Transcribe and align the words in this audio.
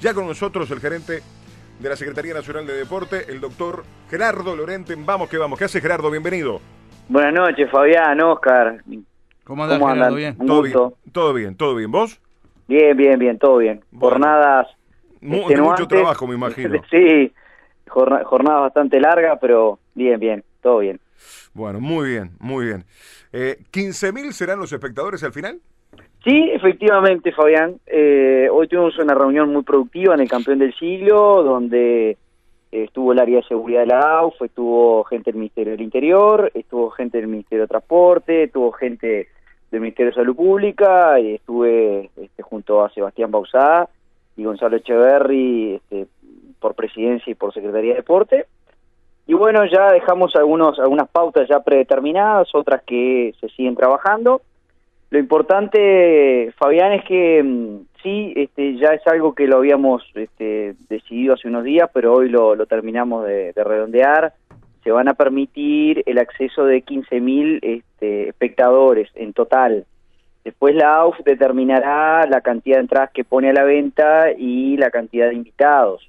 Ya 0.00 0.14
con 0.14 0.26
nosotros 0.26 0.70
el 0.70 0.80
gerente 0.80 1.20
de 1.80 1.88
la 1.88 1.96
Secretaría 1.96 2.34
Nacional 2.34 2.66
de 2.66 2.74
Deporte, 2.74 3.24
el 3.28 3.40
doctor 3.40 3.84
Gerardo 4.08 4.54
Lorenten. 4.54 5.04
Vamos 5.04 5.28
que 5.28 5.38
vamos. 5.38 5.58
¿Qué 5.58 5.64
hace 5.64 5.80
Gerardo? 5.80 6.10
Bienvenido. 6.10 6.60
Buenas 7.08 7.34
noches, 7.34 7.70
Fabián, 7.70 8.20
Oscar. 8.20 8.82
¿Cómo 9.44 9.64
andas, 9.64 9.78
Gerardo? 9.80 10.16
¿Bien? 10.16 10.36
¿Todo 10.36 10.62
bien? 10.62 10.76
¿Todo 11.12 11.32
bien? 11.34 11.56
¿Todo 11.56 11.74
bien? 11.74 11.90
¿Vos? 11.90 12.20
Bien, 12.68 12.96
bien, 12.96 13.18
bien, 13.18 13.38
todo 13.38 13.58
bien. 13.58 13.82
Jornadas 13.98 14.68
mucho 15.20 15.86
trabajo, 15.88 16.26
me 16.26 16.34
imagino. 16.34 16.80
sí, 16.90 17.32
jornada, 17.86 18.60
bastante 18.60 19.00
larga, 19.00 19.38
pero 19.40 19.78
bien, 19.94 20.20
bien, 20.20 20.44
todo 20.62 20.78
bien. 20.78 21.00
Bueno, 21.54 21.80
muy 21.80 22.10
bien, 22.10 22.30
muy 22.38 22.66
bien. 22.66 22.84
Eh, 23.32 23.58
¿15.000 23.72 24.32
serán 24.32 24.58
los 24.58 24.72
espectadores 24.72 25.22
al 25.24 25.32
final? 25.32 25.60
Sí, 26.24 26.50
efectivamente, 26.52 27.32
Fabián. 27.32 27.76
Eh, 27.86 28.48
hoy 28.52 28.68
tuvimos 28.68 28.98
una 28.98 29.14
reunión 29.14 29.52
muy 29.52 29.62
productiva 29.62 30.14
en 30.14 30.20
el 30.20 30.28
Campeón 30.28 30.58
del 30.58 30.74
Siglo, 30.74 31.42
donde 31.42 32.16
estuvo 32.70 33.12
el 33.12 33.18
área 33.18 33.36
de 33.36 33.44
seguridad 33.44 33.80
de 33.80 33.86
la 33.86 34.18
AUF, 34.18 34.42
estuvo 34.42 35.04
gente 35.04 35.30
del 35.30 35.38
Ministerio 35.40 35.72
del 35.72 35.80
Interior, 35.80 36.50
estuvo 36.54 36.90
gente 36.90 37.18
del 37.18 37.28
Ministerio 37.28 37.62
de 37.62 37.68
Transporte, 37.68 38.44
estuvo 38.44 38.72
gente 38.72 39.28
del 39.70 39.80
Ministerio 39.80 40.10
de 40.10 40.16
Salud 40.16 40.36
Pública, 40.36 41.18
y 41.18 41.36
estuve 41.36 42.10
este, 42.16 42.42
junto 42.42 42.84
a 42.84 42.90
Sebastián 42.90 43.30
Bausá 43.30 43.88
y 44.36 44.44
Gonzalo 44.44 44.76
Echeverri 44.76 45.76
este, 45.76 46.06
por 46.60 46.74
presidencia 46.74 47.30
y 47.30 47.34
por 47.34 47.54
Secretaría 47.54 47.92
de 47.92 47.98
Deporte. 47.98 48.46
Y 49.26 49.34
bueno, 49.34 49.64
ya 49.66 49.92
dejamos 49.92 50.34
algunos, 50.36 50.78
algunas 50.78 51.08
pautas 51.08 51.48
ya 51.48 51.60
predeterminadas, 51.60 52.48
otras 52.54 52.82
que 52.82 53.34
se 53.40 53.48
siguen 53.50 53.76
trabajando. 53.76 54.40
Lo 55.10 55.18
importante, 55.18 56.52
Fabián, 56.58 56.92
es 56.92 57.04
que 57.04 57.42
mm, 57.42 57.78
sí, 58.02 58.32
este, 58.36 58.76
ya 58.76 58.88
es 58.88 59.06
algo 59.06 59.34
que 59.34 59.46
lo 59.46 59.56
habíamos 59.56 60.02
este, 60.14 60.74
decidido 60.88 61.34
hace 61.34 61.48
unos 61.48 61.64
días, 61.64 61.88
pero 61.92 62.14
hoy 62.14 62.28
lo, 62.28 62.54
terminamos 62.66 63.24
de, 63.26 63.52
redondear. 63.56 64.34
Se 64.84 64.90
van 64.90 65.08
a 65.08 65.14
permitir 65.14 66.02
el 66.06 66.18
acceso 66.18 66.64
de 66.64 66.84
15.000 66.84 67.58
este, 67.62 68.28
espectadores 68.28 69.08
en 69.14 69.32
total. 69.32 69.86
Después 70.44 70.74
la 70.74 70.96
AUF 70.96 71.18
determinará 71.24 72.26
la 72.26 72.40
cantidad 72.42 72.76
de 72.76 72.82
entradas 72.82 73.10
que 73.12 73.24
pone 73.24 73.50
a 73.50 73.52
la 73.52 73.64
venta 73.64 74.32
y 74.36 74.76
la 74.76 74.90
cantidad 74.90 75.28
de 75.28 75.34
invitados. 75.34 76.08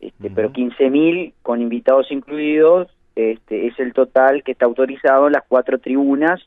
Este, 0.00 0.30
Pero 0.30 0.52
15.000 0.52 1.34
con 1.42 1.60
invitados 1.60 2.10
incluidos 2.10 2.88
este, 3.14 3.66
es 3.66 3.78
el 3.78 3.92
total 3.92 4.42
que 4.42 4.52
está 4.52 4.64
autorizado 4.64 5.26
en 5.26 5.34
las 5.34 5.44
cuatro 5.46 5.78
tribunas 5.78 6.40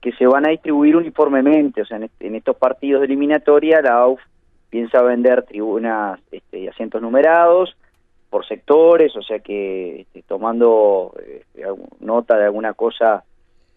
que 0.00 0.12
se 0.12 0.26
van 0.26 0.46
a 0.46 0.50
distribuir 0.50 0.96
uniformemente. 0.96 1.82
O 1.82 1.86
sea, 1.86 1.98
en, 1.98 2.34
estos 2.34 2.56
partidos 2.56 3.00
de 3.00 3.06
eliminatoria 3.06 3.82
la 3.82 3.98
AUF 3.98 4.20
piensa 4.70 5.02
vender 5.02 5.42
tribunas 5.44 6.20
este, 6.30 6.60
y 6.60 6.68
asientos 6.68 7.02
numerados 7.02 7.76
por 8.30 8.46
sectores, 8.46 9.16
o 9.16 9.22
sea 9.22 9.38
que 9.38 10.02
este, 10.02 10.22
tomando 10.22 11.14
este, 11.18 11.64
nota 12.00 12.36
de 12.36 12.44
alguna 12.44 12.74
cosa 12.74 13.24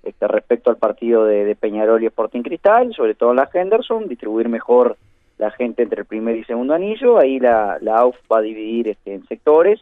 este, 0.03 0.27
respecto 0.27 0.69
al 0.69 0.77
partido 0.77 1.23
de, 1.25 1.55
Peñarol 1.55 2.03
y 2.03 2.07
Sporting 2.07 2.41
Cristal, 2.41 2.93
sobre 2.93 3.15
todo 3.15 3.31
en 3.31 3.37
la 3.37 3.49
Henderson, 3.53 4.09
distribuir 4.09 4.49
mejor 4.49 4.97
la 5.37 5.51
gente 5.51 5.83
entre 5.83 6.01
el 6.01 6.05
primer 6.05 6.35
y 6.35 6.43
segundo 6.43 6.73
anillo, 6.73 7.17
ahí 7.17 7.39
la, 7.39 7.77
la 7.81 7.99
AUF 7.99 8.17
va 8.31 8.39
a 8.39 8.41
dividir 8.41 8.89
este, 8.89 9.13
en 9.13 9.25
sectores, 9.27 9.79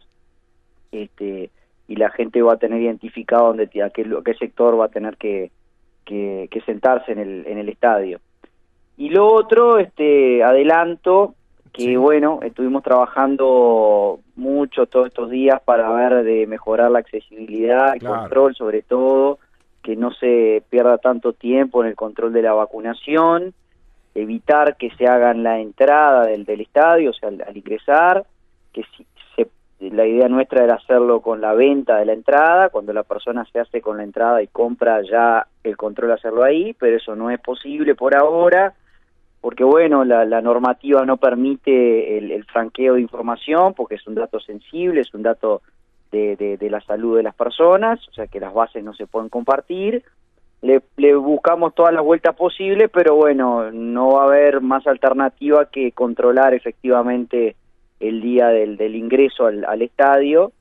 este, 0.92 1.50
y 1.88 1.96
la 1.96 2.10
gente 2.10 2.40
va 2.40 2.52
a 2.52 2.58
tener 2.58 2.80
identificado 2.80 3.48
dónde, 3.48 3.64
a 3.82 3.90
qué, 3.90 4.06
qué 4.24 4.34
sector 4.34 4.78
va 4.78 4.84
a 4.84 4.90
tener 4.90 5.16
que, 5.16 5.50
que, 6.04 6.48
sentarse 6.66 7.12
en 7.12 7.18
el, 7.18 7.46
en 7.46 7.58
el 7.58 7.68
estadio. 7.68 8.20
Y 8.96 9.08
lo 9.08 9.28
otro, 9.28 9.78
este 9.78 10.42
adelanto, 10.42 11.34
que 11.72 11.96
bueno, 11.96 12.40
estuvimos 12.42 12.82
trabajando 12.82 14.20
mucho 14.36 14.86
todos 14.86 15.06
estos 15.06 15.30
días 15.30 15.60
para 15.62 15.90
ver 15.92 16.24
de 16.24 16.46
mejorar 16.46 16.90
la 16.90 16.98
accesibilidad, 16.98 17.94
el 17.94 18.02
control 18.02 18.54
sobre 18.54 18.82
todo, 18.82 19.38
que 19.82 19.96
no 19.96 20.10
se 20.12 20.62
pierda 20.68 20.98
tanto 20.98 21.32
tiempo 21.32 21.82
en 21.82 21.88
el 21.88 21.96
control 21.96 22.32
de 22.32 22.42
la 22.42 22.52
vacunación, 22.52 23.54
evitar 24.14 24.76
que 24.76 24.90
se 24.96 25.06
hagan 25.06 25.42
la 25.42 25.60
entrada 25.60 26.26
del, 26.26 26.44
del 26.44 26.60
estadio, 26.60 27.10
o 27.10 27.12
sea, 27.14 27.28
al, 27.28 27.56
ingresar, 27.56 28.24
que 28.72 28.82
si, 28.96 29.06
la 29.88 30.06
idea 30.06 30.28
nuestra 30.28 30.64
era 30.64 30.74
hacerlo 30.74 31.22
con 31.22 31.40
la 31.40 31.54
venta 31.54 31.96
de 31.96 32.04
la 32.04 32.12
entrada, 32.12 32.68
cuando 32.68 32.92
la 32.92 33.02
persona 33.02 33.46
se 33.50 33.60
hace 33.60 33.80
con 33.80 33.96
la 33.96 34.02
entrada 34.02 34.42
y 34.42 34.46
compra 34.48 35.00
ya 35.02 35.46
el 35.64 35.78
control 35.78 36.12
hacerlo 36.12 36.42
ahí, 36.42 36.74
pero 36.78 36.98
eso 36.98 37.16
no 37.16 37.30
es 37.30 37.40
posible 37.40 37.94
por 37.94 38.14
ahora, 38.14 38.74
porque 39.40 39.64
bueno, 39.64 40.04
la, 40.04 40.40
normativa 40.42 41.06
no 41.06 41.16
permite 41.16 42.18
el, 42.18 42.30
el 42.30 42.44
franqueo 42.44 42.94
de 42.94 43.00
información, 43.00 43.72
porque 43.72 43.94
es 43.94 44.06
un 44.06 44.16
dato 44.16 44.38
sensible, 44.38 45.00
es 45.00 45.14
un 45.14 45.22
dato 45.22 45.62
de, 46.10 46.56
de, 46.58 46.70
la 46.70 46.80
salud 46.82 47.16
de 47.16 47.22
las 47.22 47.34
personas, 47.34 48.06
o 48.08 48.12
sea 48.12 48.26
que 48.26 48.40
las 48.40 48.52
bases 48.52 48.84
no 48.84 48.94
se 48.94 49.06
pueden 49.06 49.28
compartir. 49.28 50.04
Le, 50.62 50.82
le, 50.96 51.14
buscamos 51.14 51.74
todas 51.74 51.94
las 51.94 52.04
vueltas 52.04 52.36
posibles, 52.36 52.90
pero 52.92 53.14
bueno, 53.14 53.70
no 53.70 54.12
va 54.12 54.24
a 54.24 54.26
haber 54.26 54.60
más 54.60 54.86
alternativa 54.86 55.70
que 55.70 55.92
controlar 55.92 56.52
efectivamente 56.52 57.56
el 58.00 58.20
día 58.20 58.48
del, 58.48 58.76
del 58.76 58.96
ingreso 58.96 59.46
al, 59.46 59.64
al, 59.64 59.82
estadio, 59.82 60.52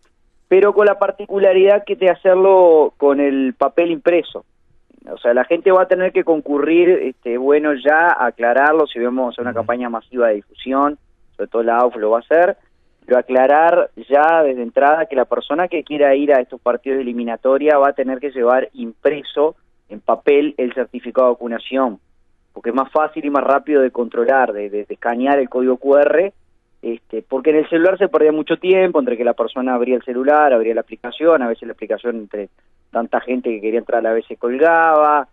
pero 0.47 0.73
con 0.73 0.85
la 0.85 0.99
particularidad 0.99 1.83
que 1.85 1.95
de 1.95 2.09
hacerlo 2.09 2.93
con 2.97 3.19
el 3.19 3.53
papel 3.57 3.91
impreso. 3.91 4.45
O 5.09 5.17
sea, 5.17 5.33
la 5.33 5.45
gente 5.45 5.71
va 5.71 5.83
a 5.83 5.87
tener 5.87 6.11
que 6.11 6.23
concurrir, 6.23 6.89
este, 6.89 7.37
bueno, 7.37 7.73
ya 7.73 8.15
aclararlo, 8.19 8.85
si 8.85 8.99
vemos 8.99 9.37
una 9.39 9.53
campaña 9.53 9.89
masiva 9.89 10.27
de 10.27 10.35
difusión, 10.35 10.97
sobre 11.35 11.47
todo 11.49 11.63
la 11.63 11.77
AUF 11.77 11.95
lo 11.95 12.11
va 12.11 12.17
a 12.17 12.21
hacer, 12.21 12.57
pero 13.05 13.17
aclarar 13.17 13.89
ya 14.09 14.43
desde 14.43 14.61
entrada 14.61 15.07
que 15.07 15.15
la 15.15 15.25
persona 15.25 15.67
que 15.67 15.83
quiera 15.83 16.13
ir 16.15 16.33
a 16.33 16.41
estos 16.41 16.61
partidos 16.61 16.97
de 16.97 17.03
eliminatoria 17.03 17.77
va 17.77 17.89
a 17.89 17.93
tener 17.93 18.19
que 18.19 18.31
llevar 18.31 18.69
impreso 18.73 19.55
en 19.87 19.99
papel 20.01 20.53
el 20.57 20.73
certificado 20.73 21.27
de 21.27 21.33
vacunación, 21.33 21.99
porque 22.53 22.69
es 22.69 22.75
más 22.75 22.91
fácil 22.91 23.25
y 23.25 23.29
más 23.29 23.43
rápido 23.43 23.81
de 23.81 23.91
controlar, 23.91 24.53
de, 24.53 24.69
de, 24.69 24.85
escanear 24.87 25.39
el 25.39 25.49
código 25.49 25.77
QR, 25.77 26.31
este, 26.81 27.21
porque 27.21 27.49
en 27.49 27.57
el 27.57 27.69
celular 27.69 27.97
se 27.97 28.07
perdía 28.07 28.31
mucho 28.31 28.57
tiempo 28.57 28.99
entre 28.99 29.17
que 29.17 29.23
la 29.23 29.33
persona 29.33 29.75
abría 29.75 29.95
el 29.95 30.03
celular, 30.03 30.53
abría 30.53 30.73
la 30.73 30.81
aplicación, 30.81 31.41
a 31.41 31.47
veces 31.47 31.67
la 31.67 31.73
aplicación 31.73 32.15
entre 32.15 32.49
tanta 32.91 33.19
gente 33.19 33.49
que 33.49 33.61
quería 33.61 33.79
entrar 33.79 34.05
a 34.05 34.13
veces 34.13 34.37
colgaba, 34.39 35.27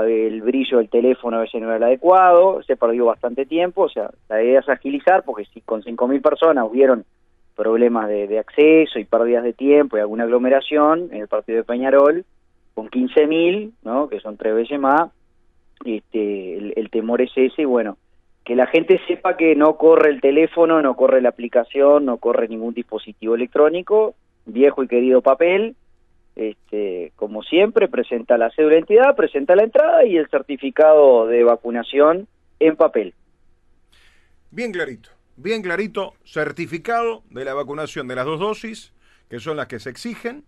el 0.00 0.40
brillo 0.40 0.78
del 0.78 0.88
teléfono 0.88 1.36
a 1.36 1.40
veces 1.40 1.60
no 1.60 1.68
era 1.68 1.76
el 1.76 1.82
adecuado, 1.82 2.62
se 2.62 2.76
perdió 2.76 3.04
bastante 3.06 3.44
tiempo, 3.44 3.82
o 3.82 3.88
sea, 3.88 4.10
la 4.28 4.42
idea 4.42 4.60
es 4.60 4.68
agilizar, 4.68 5.22
porque 5.24 5.44
si 5.52 5.60
con 5.60 5.82
5.000 5.82 6.22
personas 6.22 6.66
hubieron 6.68 7.04
problemas 7.54 8.08
de, 8.08 8.38
acceso 8.38 8.98
y 8.98 9.04
pérdidas 9.04 9.44
de 9.44 9.52
tiempo 9.52 9.96
y 9.96 10.00
alguna 10.00 10.24
aglomeración 10.24 11.10
en 11.12 11.20
el 11.20 11.28
partido 11.28 11.58
de 11.58 11.64
Peñarol, 11.64 12.24
con 12.74 12.88
15.000, 12.88 13.72
¿no? 13.84 14.08
que 14.08 14.20
son 14.20 14.38
tres 14.38 14.54
veces 14.54 14.80
más, 14.80 15.10
este, 15.84 16.78
el, 16.78 16.90
temor 16.90 17.20
es 17.20 17.30
ese, 17.36 17.62
y 17.62 17.66
bueno, 17.66 17.98
que 18.44 18.56
la 18.56 18.66
gente 18.66 19.00
sepa 19.06 19.36
que 19.36 19.54
no 19.54 19.76
corre 19.76 20.10
el 20.10 20.20
teléfono, 20.20 20.82
no 20.82 20.96
corre 20.96 21.22
la 21.22 21.28
aplicación, 21.28 22.04
no 22.04 22.18
corre 22.18 22.48
ningún 22.48 22.74
dispositivo 22.74 23.34
electrónico, 23.34 24.14
viejo 24.46 24.82
y 24.82 24.88
querido 24.88 25.22
papel, 25.22 25.76
este, 26.34 27.12
como 27.16 27.42
siempre, 27.42 27.88
presenta 27.88 28.38
la 28.38 28.50
cédula 28.50 28.72
de 28.72 28.78
identidad, 28.78 29.14
presenta 29.14 29.54
la 29.54 29.64
entrada 29.64 30.04
y 30.04 30.16
el 30.16 30.28
certificado 30.28 31.26
de 31.26 31.44
vacunación 31.44 32.26
en 32.58 32.76
papel. 32.76 33.14
Bien 34.50 34.72
clarito 34.72 35.10
bien 35.36 35.62
clarito, 35.62 36.14
certificado 36.24 37.22
de 37.30 37.44
la 37.44 37.54
vacunación 37.54 38.08
de 38.08 38.16
las 38.16 38.24
dos 38.24 38.38
dosis, 38.38 38.92
que 39.28 39.40
son 39.40 39.56
las 39.56 39.66
que 39.66 39.78
se 39.78 39.90
exigen, 39.90 40.44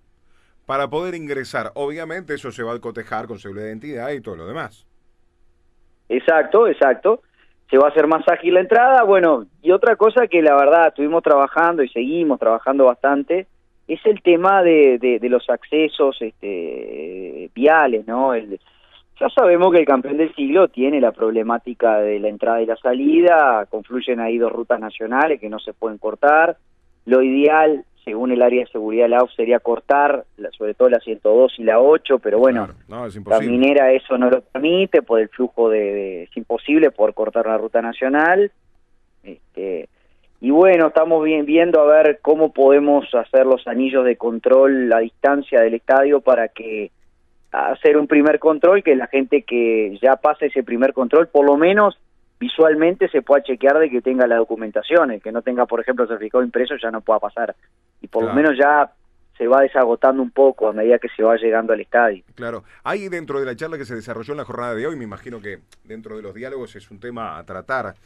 para 0.66 0.88
poder 0.88 1.14
ingresar. 1.14 1.72
Obviamente 1.74 2.34
eso 2.34 2.50
se 2.52 2.62
va 2.62 2.74
a 2.74 2.80
cotejar 2.80 3.26
con 3.26 3.38
seguridad 3.38 3.64
de 3.64 3.70
identidad 3.70 4.10
y 4.10 4.20
todo 4.20 4.36
lo 4.36 4.46
demás. 4.46 4.86
Exacto, 6.08 6.68
exacto. 6.68 7.22
Se 7.70 7.78
va 7.78 7.86
a 7.86 7.90
hacer 7.90 8.06
más 8.06 8.26
ágil 8.28 8.54
la 8.54 8.60
entrada. 8.60 9.02
Bueno, 9.02 9.46
y 9.62 9.72
otra 9.72 9.96
cosa 9.96 10.26
que 10.26 10.42
la 10.42 10.54
verdad 10.54 10.88
estuvimos 10.88 11.22
trabajando 11.22 11.82
y 11.82 11.88
seguimos 11.88 12.38
trabajando 12.38 12.84
bastante 12.84 13.46
es 13.86 14.00
el 14.06 14.22
tema 14.22 14.62
de, 14.62 14.98
de, 14.98 15.28
los 15.28 15.48
accesos 15.50 16.16
este, 16.20 17.50
viales, 17.54 18.06
¿no? 18.06 18.32
El, 18.32 18.58
ya 19.20 19.28
sabemos 19.28 19.72
que 19.72 19.80
el 19.80 19.86
campeón 19.86 20.16
del 20.16 20.34
siglo 20.34 20.68
tiene 20.68 21.00
la 21.00 21.12
problemática 21.12 21.98
de 21.98 22.18
la 22.18 22.28
entrada 22.28 22.62
y 22.62 22.66
la 22.66 22.76
salida, 22.76 23.66
confluyen 23.70 24.20
ahí 24.20 24.38
dos 24.38 24.52
rutas 24.52 24.80
nacionales 24.80 25.40
que 25.40 25.50
no 25.50 25.58
se 25.58 25.72
pueden 25.72 25.98
cortar. 25.98 26.56
Lo 27.04 27.22
ideal, 27.22 27.84
según 28.04 28.32
el 28.32 28.42
área 28.42 28.64
de 28.64 28.70
seguridad 28.70 29.04
de 29.04 29.08
la 29.10 29.18
AUF, 29.18 29.32
sería 29.34 29.60
cortar, 29.60 30.24
sobre 30.56 30.74
todo 30.74 30.90
la 30.90 31.00
102 31.00 31.54
y 31.58 31.64
la 31.64 31.80
8, 31.80 32.18
pero 32.18 32.38
bueno, 32.38 32.68
la 32.88 33.40
minera 33.40 33.92
eso 33.92 34.18
no 34.18 34.28
lo 34.28 34.42
permite, 34.42 35.02
por 35.02 35.20
el 35.20 35.28
flujo 35.28 35.70
de, 35.70 36.24
es 36.24 36.36
imposible 36.36 36.90
por 36.90 37.14
cortar 37.14 37.46
la 37.46 37.56
ruta 37.56 37.80
nacional. 37.80 38.52
Este, 39.22 39.88
y 40.40 40.50
bueno, 40.50 40.88
estamos 40.88 41.24
bien, 41.24 41.46
viendo 41.46 41.80
a 41.80 41.86
ver 41.86 42.18
cómo 42.20 42.52
podemos 42.52 43.06
hacer 43.14 43.46
los 43.46 43.66
anillos 43.66 44.04
de 44.04 44.16
control 44.16 44.92
a 44.92 44.98
distancia 44.98 45.60
del 45.60 45.74
estadio 45.74 46.20
para 46.20 46.48
que 46.48 46.90
hacer 47.50 47.96
un 47.96 48.06
primer 48.06 48.38
control, 48.38 48.82
que 48.82 48.96
la 48.96 49.06
gente 49.06 49.42
que 49.42 49.96
ya 50.02 50.16
pase 50.16 50.46
ese 50.46 50.62
primer 50.62 50.92
control, 50.92 51.28
por 51.28 51.46
lo 51.46 51.56
menos 51.56 51.98
visualmente 52.38 53.08
se 53.08 53.22
pueda 53.22 53.42
chequear 53.42 53.78
de 53.78 53.88
que 53.88 54.02
tenga 54.02 54.26
la 54.26 54.36
documentación, 54.36 55.12
el 55.12 55.22
que 55.22 55.32
no 55.32 55.42
tenga, 55.42 55.66
por 55.66 55.80
ejemplo, 55.80 56.06
certificado 56.06 56.44
impreso 56.44 56.74
ya 56.76 56.90
no 56.90 57.00
pueda 57.00 57.20
pasar. 57.20 57.54
Por 58.14 58.26
lo 58.26 58.32
menos 58.32 58.56
ya 58.56 58.92
se 59.36 59.48
va 59.48 59.62
desagotando 59.62 60.22
un 60.22 60.30
poco 60.30 60.68
a 60.68 60.72
medida 60.72 61.00
que 61.00 61.08
se 61.08 61.24
va 61.24 61.36
llegando 61.36 61.72
al 61.72 61.80
estadio. 61.80 62.22
Claro, 62.36 62.62
hay 62.84 63.08
dentro 63.08 63.40
de 63.40 63.46
la 63.46 63.56
charla 63.56 63.76
que 63.76 63.84
se 63.84 63.96
desarrolló 63.96 64.34
en 64.34 64.38
la 64.38 64.44
jornada 64.44 64.76
de 64.76 64.86
hoy, 64.86 64.94
me 64.94 65.02
imagino 65.02 65.40
que 65.40 65.58
dentro 65.82 66.16
de 66.16 66.22
los 66.22 66.32
diálogos 66.32 66.76
es 66.76 66.92
un 66.92 67.00
tema 67.00 67.36
a 67.36 67.44
tratar, 67.44 67.96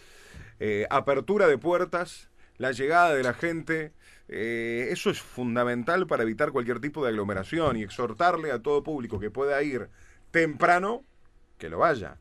eh, 0.60 0.86
apertura 0.88 1.46
de 1.46 1.58
puertas, 1.58 2.30
la 2.56 2.72
llegada 2.72 3.14
de 3.14 3.22
la 3.22 3.34
gente, 3.34 3.92
eh, 4.30 4.88
eso 4.90 5.10
es 5.10 5.20
fundamental 5.20 6.06
para 6.06 6.22
evitar 6.22 6.52
cualquier 6.52 6.80
tipo 6.80 7.02
de 7.02 7.10
aglomeración 7.10 7.76
y 7.76 7.82
exhortarle 7.82 8.50
a 8.50 8.62
todo 8.62 8.82
público 8.82 9.20
que 9.20 9.30
pueda 9.30 9.62
ir 9.62 9.88
temprano, 10.30 11.02
que 11.58 11.68
lo 11.68 11.80
vaya. 11.80 12.16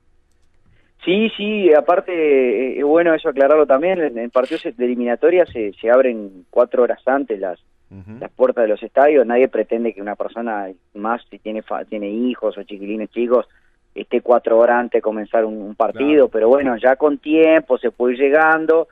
Sí, 1.06 1.31
sí, 1.38 1.74
aparte, 1.74 2.12
eh, 2.12 2.80
es 2.80 2.84
bueno 2.84 3.13
eso 3.13 3.30
aclararlo 3.30 3.66
también, 3.66 4.18
en, 4.18 4.30
partidos 4.30 4.63
de 4.63 4.86
eliminatoria 4.86 5.45
se, 5.45 5.72
se 5.80 5.89
abren 5.89 6.45
cuatro 6.50 6.84
horas 6.84 7.01
antes 7.07 7.39
las, 7.39 7.60
las 7.89 8.31
puertas 8.31 8.63
de 8.63 8.68
los 8.68 8.84
estadios, 8.84 9.25
nadie 9.25 9.48
pretende 9.48 9.94
que 9.94 10.01
una 10.01 10.16
persona, 10.16 10.68
más 10.94 11.22
si 11.30 11.39
tiene, 11.39 11.63
tiene 11.88 12.10
hijos 12.10 12.57
o 12.57 12.63
chiquilines 12.63 13.10
chicos, 13.12 13.48
esté 13.95 14.22
cuatro 14.22 14.57
horas 14.60 14.78
antes 14.78 15.00
de 15.00 15.01
comenzar 15.01 15.45
un, 15.45 15.74
partido, 15.75 16.28
pero 16.28 16.50
bueno, 16.50 16.75
ya 16.78 16.95
con 16.95 17.18
tiempo 17.18 17.78
se 17.78 17.92
puede 17.92 18.16
ir 18.16 18.19
llegando. 18.19 18.88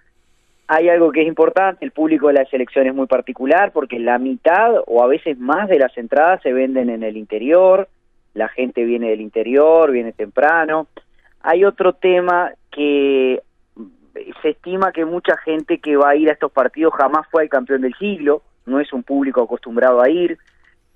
Hay 0.68 0.90
algo 0.90 1.12
que 1.12 1.22
es 1.22 1.28
importante, 1.28 1.86
el 1.86 1.92
público 1.92 2.28
de 2.28 2.34
la 2.34 2.46
selección 2.46 2.88
es 2.88 2.96
muy 2.96 3.06
particular 3.06 3.72
porque 3.72 4.00
la 4.00 4.18
mitad 4.18 4.74
o 4.88 5.04
a 5.04 5.08
veces 5.08 5.38
más 5.38 5.68
de 5.68 5.78
las 5.78 5.96
entradas 5.98 6.42
se 6.42 6.54
venden 6.54 6.90
en 6.90 7.04
el 7.04 7.18
interior, 7.18 7.88
la 8.34 8.48
gente 8.50 8.84
viene 8.84 9.10
del 9.10 9.22
interior, 9.22 9.92
viene 9.92 10.12
temprano. 10.12 10.88
Hay 11.42 11.64
otro 11.66 11.94
tema 11.94 12.52
que 12.72 13.42
se 14.42 14.50
estima 14.50 14.92
que 14.92 15.06
mucha 15.06 15.38
gente 15.38 15.80
que 15.80 15.98
va 15.98 16.10
a 16.10 16.16
ir 16.16 16.30
a 16.30 16.34
estos 16.34 16.52
partidos 16.52 16.94
jamás 16.96 17.28
fue 17.30 17.44
el 17.44 17.50
campeón 17.50 17.82
del 17.82 17.94
siglo, 17.96 18.42
no 18.66 18.80
es 18.80 18.92
un 18.94 19.04
público 19.04 19.42
acostumbrado 19.42 20.02
a 20.02 20.10
ir. 20.10 20.38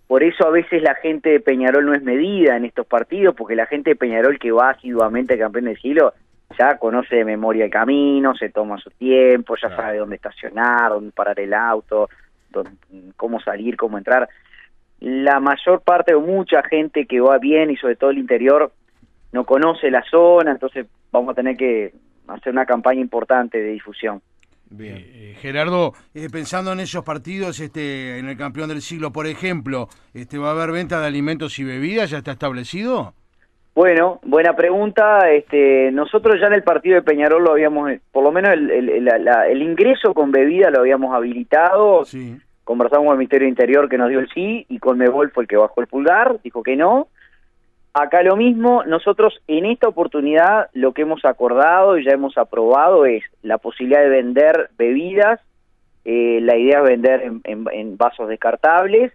Por 0.07 0.24
eso 0.24 0.48
a 0.48 0.50
veces 0.50 0.81
la 0.81 0.95
gente 0.95 1.30
de 1.30 1.39
Peñarol 1.39 1.86
no 1.86 1.94
es 1.94 2.01
medida 2.01 2.57
en 2.57 2.66
estos 2.66 2.88
partidos, 2.88 3.36
porque 3.36 3.56
la 3.56 3.68
gente 3.68 3.92
de 3.92 3.95
Peñarol 3.95 4.39
que 4.39 4.51
va 4.51 4.71
asiduamente 4.71 5.33
al 5.33 5.39
campeón 5.39 5.66
del 5.66 5.80
siglo 5.80 6.13
ya 6.57 6.77
conoce 6.77 7.18
de 7.18 7.25
memoria 7.25 7.66
el 7.66 7.71
camino, 7.71 8.36
se 8.36 8.50
toma 8.50 8.80
su 8.80 8.89
tiempo, 8.89 9.56
ya 9.62 9.69
sabe 9.69 9.98
dónde 9.98 10.16
estacionar, 10.16 10.89
dónde 10.89 11.12
parar 11.12 11.39
el 11.39 11.54
auto, 11.54 12.10
cómo 13.16 13.39
salir, 13.39 13.77
cómo 13.77 13.98
entrar. 13.98 14.27
La 15.00 15.39
mayor 15.39 15.81
parte 15.81 16.13
o 16.13 16.22
mucha 16.22 16.63
gente 16.63 17.06
que 17.06 17.22
va 17.22 17.38
bien 17.38 17.69
y 17.69 17.77
sobre 17.77 17.95
todo 17.95 18.10
el 18.10 18.18
interior 18.18 18.72
no 19.31 19.45
conoce 19.45 19.92
la 19.92 20.04
zona, 20.10 20.51
entonces 20.51 20.88
vamos 21.12 21.31
a 21.31 21.36
tener 21.36 21.56
que 21.56 21.94
hacer 22.27 22.51
una 22.51 22.65
campaña 22.65 23.00
importante 23.00 23.62
de 23.62 23.72
difusión. 23.72 24.22
Bien. 24.69 24.98
Eh, 24.98 25.06
eh, 25.13 25.36
Gerardo, 25.39 25.94
eh, 26.13 26.27
pensando 26.31 26.71
en 26.71 26.80
esos 26.80 27.04
partidos, 27.04 27.60
este, 27.60 28.19
en 28.19 28.30
el 28.30 28.38
campeón 28.38 28.69
del 28.69 28.81
siglo, 28.81 29.12
por 29.12 29.25
ejemplo, 29.25 29.88
este, 30.13 30.38
¿va 30.38 30.50
a 30.50 30.51
haber 30.51 30.71
venta 30.71 31.00
de 31.00 31.07
alimentos 31.07 31.57
y 31.60 31.63
bebidas? 31.63 32.12
¿Ya 32.12 32.19
está 32.19 32.31
establecido? 32.31 33.13
Bueno, 33.74 34.19
buena 34.24 34.56
pregunta. 34.56 35.31
Este, 35.31 35.92
nosotros 35.92 36.36
ya 36.39 36.48
en 36.48 36.54
el 36.54 36.63
partido 36.63 36.95
de 36.95 37.01
Peñarol 37.01 37.44
lo 37.44 37.51
habíamos, 37.51 37.92
por 38.12 38.24
lo 38.24 38.31
menos 38.31 38.51
el, 38.54 38.69
el, 38.69 39.62
ingreso 39.62 40.13
con 40.13 40.31
bebida 40.31 40.69
lo 40.69 40.81
habíamos 40.81 41.15
habilitado. 41.15 42.06
Sí. 42.06 42.38
Conversamos 42.63 43.06
con 43.06 43.13
el 43.13 43.19
Ministerio 43.19 43.48
Interior 43.48 43.89
que 43.89 43.98
nos 43.98 44.10
dio 44.10 44.19
el 44.19 44.30
sí 44.30 44.65
y 44.69 44.80
con 44.80 44.98
Mebol 44.98 45.31
fue 45.31 45.44
el 45.44 45.48
que 45.48 45.57
bajó 45.57 45.81
el 45.81 45.88
pulgar, 45.88 46.39
dijo 46.44 46.62
que 46.62 46.75
no. 46.75 47.07
Acá 47.94 48.21
lo 48.21 48.36
mismo, 48.36 48.83
nosotros 48.86 49.41
en 49.47 49.65
esta 49.65 49.88
oportunidad 49.88 50.69
lo 50.74 50.94
que 50.94 51.01
hemos 51.01 51.25
acordado 51.25 51.97
y 51.97 52.06
ya 52.06 52.12
hemos 52.12 52.38
aprobado 52.38 53.06
es 53.06 53.24
la 53.41 53.57
posibilidad 53.57 54.01
de 54.01 54.09
vender 54.09 54.69
bebidas, 54.77 55.39
eh, 56.06 56.39
la 56.41 56.56
idea 56.56 56.80
es 56.80 56.83
vender 56.86 57.31
en, 57.44 57.97
vasos 57.97 58.30
descartables, 58.30 59.12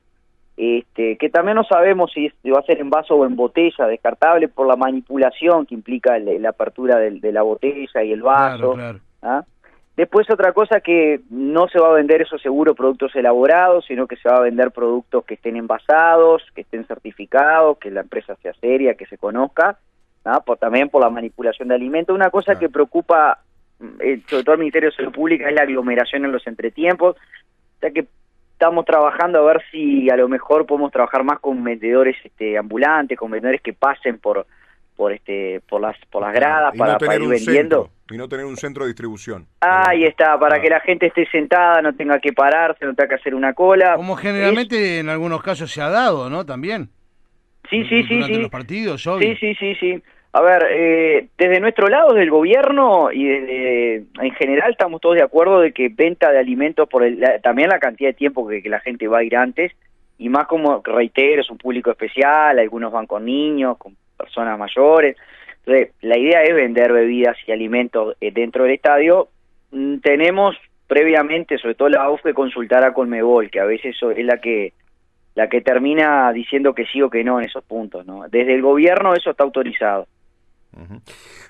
este, 0.57 1.17
que 1.17 1.31
también 1.31 1.57
no 1.57 1.65
sabemos 1.65 2.13
si, 2.13 2.33
va 2.51 2.59
a 2.59 2.67
ser 2.67 2.81
en 2.81 2.91
vaso 2.91 3.15
o 3.15 3.27
en 3.27 3.37
botella 3.37 3.87
descartable 3.87 4.49
por 4.49 4.67
la 4.67 4.77
manipulación 4.77 5.67
que 5.67 5.75
implica 5.75 6.19
la 6.19 6.49
apertura 6.51 6.99
de, 6.99 7.33
la 7.33 7.43
botella 7.43 8.03
y 8.03 8.13
el 8.13 8.23
vaso. 8.23 8.77
¿ah? 9.23 9.45
Después 9.97 10.29
otra 10.29 10.53
cosa 10.53 10.81
que 10.81 11.21
no 11.31 11.69
se 11.69 11.79
va 11.79 11.91
a 11.91 11.95
vender 11.95 12.23
esos 12.23 12.43
seguros 12.43 12.77
productos 12.77 13.15
elaborados, 13.15 13.85
sino 13.87 14.09
que 14.09 14.17
se 14.17 14.29
va 14.29 14.39
a 14.39 14.43
vender 14.43 14.73
productos 14.73 15.25
que 15.25 15.35
estén 15.35 15.57
envasados, 15.57 16.43
que 16.55 16.63
estén 16.63 16.85
certificados, 16.85 17.79
que 17.79 17.93
la 17.93 18.01
empresa 18.01 18.35
sea 18.43 18.53
seria, 18.55 18.95
que 18.95 19.07
se 19.07 19.19
conozca, 19.19 19.79
por, 20.45 20.59
también 20.59 20.89
por 20.89 21.01
la 21.01 21.11
manipulación 21.11 21.69
de 21.69 21.77
alimentos. 21.77 22.15
Una 22.15 22.31
cosa 22.31 22.59
que 22.59 22.69
preocupa 22.69 23.39
eh, 24.01 24.21
sobre 24.27 24.45
todo 24.45 24.53
al 24.53 24.59
Ministerio 24.59 24.91
de 24.91 24.97
Salud 24.97 25.13
Pública 25.13 25.49
es 25.49 25.55
la 25.55 25.63
aglomeración 25.63 26.25
en 26.25 26.33
los 26.33 26.47
entretiempos, 26.47 27.17
ya 27.83 27.91
que 27.91 28.07
estamos 28.53 28.85
trabajando 28.85 29.41
a 29.41 29.53
ver 29.53 29.63
si 29.71 30.09
a 30.11 30.17
lo 30.17 30.29
mejor 30.29 30.65
podemos 30.67 30.93
trabajar 30.93 31.25
más 31.25 31.41
con 31.41 31.63
vendedores 31.63 32.17
este, 32.25 32.57
ambulantes, 32.57 33.19
con 33.19 33.31
vendedores 33.31 33.61
que 33.61 33.73
pasen 33.73 34.19
por 34.19 34.47
por 34.97 35.13
este 35.13 35.61
por 35.69 35.81
las 35.81 35.97
por 36.11 36.23
las 36.23 36.33
gradas 36.33 36.77
para, 36.77 36.97
ir 37.17 37.29
vendiendo 37.29 37.91
y 38.11 38.17
no 38.17 38.29
tener 38.29 38.45
un 38.45 38.57
centro 38.57 38.85
de 38.85 38.89
distribución. 38.89 39.47
Ahí 39.61 40.05
está, 40.05 40.39
para 40.39 40.61
que 40.61 40.69
la 40.69 40.81
gente 40.81 41.07
esté 41.07 41.27
sentada, 41.31 41.81
no 41.81 41.95
tenga 41.95 42.19
que 42.19 42.33
pararse, 42.33 42.85
no 42.85 42.95
tenga 42.95 43.09
que 43.09 43.15
hacer 43.15 43.35
una 43.35 43.55
cola. 43.55 43.97
Como 43.97 44.17
generalmente 44.17 44.99
en 44.99 45.09
algunos 45.09 45.43
casos 45.43 45.71
se 45.71 45.81
ha 45.81 45.89
dado, 45.89 46.29
¿no? 46.29 46.45
También. 46.45 46.91
Sí, 47.71 47.83
sí, 47.85 48.03
sí, 48.05 48.23
sí. 48.25 48.35
los 48.35 48.51
partidos, 48.51 49.03
Sí, 49.03 49.37
sí, 49.41 49.55
sí, 49.55 49.75
sí. 49.77 50.03
A 50.33 50.43
ver, 50.43 50.67
eh, 50.71 51.29
desde 51.39 51.61
nuestro 51.61 51.87
lado, 51.87 52.13
del 52.13 52.29
gobierno 52.29 53.11
y 53.11 53.27
en 53.31 54.35
general 54.37 54.73
estamos 54.73 55.01
todos 55.01 55.15
de 55.15 55.23
acuerdo 55.23 55.61
de 55.61 55.73
que 55.73 55.89
venta 55.89 56.31
de 56.31 56.39
alimentos 56.39 56.89
por 56.89 57.05
el, 57.05 57.25
también 57.43 57.69
la 57.69 57.79
cantidad 57.79 58.11
de 58.11 58.15
tiempo 58.15 58.47
que, 58.47 58.61
que 58.61 58.69
la 58.69 58.81
gente 58.81 59.07
va 59.07 59.19
a 59.19 59.25
ir 59.25 59.37
antes 59.37 59.73
y 60.19 60.29
más 60.29 60.47
como 60.47 60.81
reitero, 60.85 61.43
es 61.43 61.51
un 61.51 61.59
público 61.59 61.91
especial, 61.91 62.59
algunos 62.59 62.93
van 62.93 63.07
con 63.07 63.25
niños, 63.25 63.77
con 63.79 63.97
personas 64.17 64.59
mayores. 64.59 65.17
Entonces, 65.65 65.95
la 66.03 66.19
idea 66.19 66.43
es 66.43 66.55
vender 66.55 66.93
bebidas 66.93 67.37
y 67.47 67.53
alimentos 67.53 68.17
eh, 68.21 68.31
dentro 68.33 68.65
del 68.65 68.75
estadio. 68.75 69.29
Mm, 69.71 69.99
tenemos 69.99 70.57
previamente, 70.87 71.59
sobre 71.59 71.75
todo 71.75 71.89
la 71.89 72.07
que 72.23 72.35
consultar 72.35 72.85
a 72.85 72.93
Colmebol, 72.93 73.51
que 73.51 73.61
a 73.61 73.65
veces 73.65 73.97
es 74.01 74.25
la 74.25 74.41
que 74.41 74.73
la 75.35 75.49
que 75.49 75.61
termina 75.61 76.33
diciendo 76.33 76.75
que 76.75 76.87
sí 76.87 77.03
o 77.03 77.11
que 77.11 77.25
no 77.25 77.41
en 77.41 77.47
esos 77.47 77.65
puntos. 77.65 78.07
¿no? 78.07 78.29
Desde 78.29 78.55
el 78.55 78.63
gobierno 78.63 79.15
eso 79.15 79.31
está 79.31 79.43
autorizado. 79.43 80.07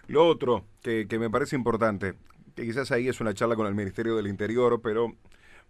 Lo 0.08 0.26
otro 0.26 0.64
que, 0.82 1.06
que 1.06 1.18
me 1.18 1.28
parece 1.28 1.56
importante, 1.56 2.14
que 2.56 2.62
quizás 2.62 2.90
ahí 2.92 3.08
es 3.08 3.20
una 3.20 3.34
charla 3.34 3.56
con 3.56 3.66
el 3.66 3.74
Ministerio 3.74 4.16
del 4.16 4.26
Interior, 4.26 4.80
pero 4.82 5.12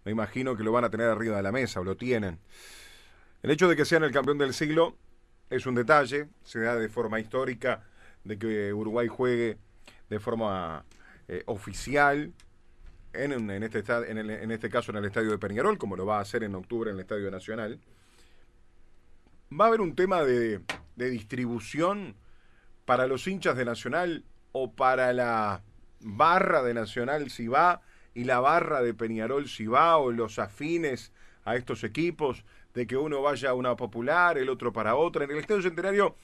me 0.05 0.11
imagino 0.11 0.55
que 0.55 0.63
lo 0.63 0.71
van 0.71 0.85
a 0.85 0.89
tener 0.89 1.07
arriba 1.07 1.37
de 1.37 1.43
la 1.43 1.51
mesa 1.51 1.81
o 1.81 1.83
lo 1.83 1.95
tienen. 1.95 2.39
El 3.43 3.51
hecho 3.51 3.67
de 3.67 3.75
que 3.75 3.85
sean 3.85 4.03
el 4.03 4.11
campeón 4.11 4.37
del 4.37 4.53
siglo 4.53 4.95
es 5.49 5.65
un 5.65 5.75
detalle, 5.75 6.27
se 6.43 6.59
da 6.59 6.75
de 6.75 6.89
forma 6.89 7.19
histórica 7.19 7.83
de 8.23 8.37
que 8.37 8.73
Uruguay 8.73 9.07
juegue 9.07 9.57
de 10.09 10.19
forma 10.19 10.85
eh, 11.27 11.43
oficial 11.45 12.33
en, 13.13 13.49
en, 13.49 13.63
este, 13.63 13.83
en, 14.09 14.17
en 14.17 14.51
este 14.51 14.69
caso 14.69 14.91
en 14.91 14.97
el 14.97 15.05
estadio 15.05 15.31
de 15.31 15.37
Peñarol, 15.37 15.77
como 15.77 15.95
lo 15.95 16.05
va 16.05 16.17
a 16.17 16.21
hacer 16.21 16.43
en 16.43 16.55
octubre 16.55 16.89
en 16.89 16.97
el 16.97 17.01
Estadio 17.01 17.31
Nacional. 17.31 17.79
¿Va 19.57 19.65
a 19.65 19.67
haber 19.69 19.81
un 19.81 19.95
tema 19.95 20.23
de, 20.23 20.61
de 20.95 21.09
distribución 21.09 22.15
para 22.85 23.07
los 23.07 23.27
hinchas 23.27 23.55
de 23.55 23.65
Nacional 23.65 24.25
o 24.51 24.73
para 24.73 25.13
la 25.13 25.63
barra 26.01 26.61
de 26.61 26.73
Nacional 26.73 27.29
si 27.29 27.47
va 27.47 27.81
y 28.13 28.23
la 28.23 28.39
barra 28.39 28.81
de 28.81 28.93
Peñarol 28.93 29.47
si 29.47 29.65
va 29.67 29.97
o 29.97 30.11
los 30.11 30.39
afines 30.39 31.11
a 31.43 31.55
estos 31.55 31.83
equipos? 31.83 32.43
De 32.75 32.85
que 32.85 32.97
uno 32.97 33.21
vaya 33.21 33.49
a 33.49 33.53
una 33.53 33.75
popular, 33.75 34.37
el 34.37 34.49
otro 34.49 34.71
para 34.71 34.95
otra. 34.95 35.23
En 35.23 35.31
el 35.31 35.37
Estadio 35.37 35.61
Centenario 35.61 36.15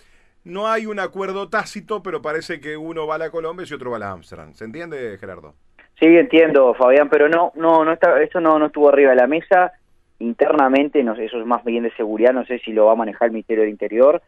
no 0.44 0.68
hay 0.68 0.86
un 0.86 1.00
acuerdo 1.00 1.50
tácito, 1.50 2.04
pero 2.04 2.22
parece 2.22 2.60
que 2.60 2.76
uno 2.76 3.08
va 3.08 3.16
a 3.16 3.20
la 3.20 3.32
Colombia 3.32 3.66
y 3.68 3.74
otro 3.74 3.92
va 3.92 3.98
a 3.98 4.00
la 4.02 4.12
Amsterdam. 4.12 4.54
¿Se 4.54 4.66
entiende, 4.66 5.18
Gerardo? 5.18 5.54
Sí, 6.00 6.08
entiendo, 6.08 6.74
Fabián, 6.74 7.10
pero 7.10 7.30
no, 7.30 7.54
no, 7.56 7.86
no 7.86 7.94
está, 7.94 8.22
eso 8.22 8.42
no, 8.42 8.60
no 8.60 8.68
estuvo 8.68 8.90
arriba 8.90 9.12
de 9.12 9.18
la 9.18 9.28
mesa. 9.28 9.72
Internamente, 10.20 11.04
no 11.04 11.16
sé, 11.16 11.26
eso 11.26 11.40
es 11.40 11.46
más 11.46 11.64
bien 11.64 11.84
de 11.84 11.92
seguridad, 11.94 12.34
no 12.34 12.46
sé 12.46 12.60
si 12.60 12.74
lo 12.74 12.86
va 12.86 12.94
a 12.94 12.96
manejar 12.96 13.28
el 13.28 13.34
Ministerio 13.34 13.64
del 13.64 13.72
Interior. 13.72 14.22